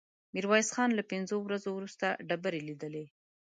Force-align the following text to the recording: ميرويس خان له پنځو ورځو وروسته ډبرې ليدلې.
ميرويس 0.33 0.69
خان 0.75 0.89
له 0.95 1.03
پنځو 1.11 1.35
ورځو 1.41 1.69
وروسته 1.73 2.05
ډبرې 2.27 2.61
ليدلې. 2.67 3.05